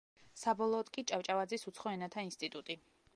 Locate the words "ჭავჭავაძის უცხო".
1.11-1.93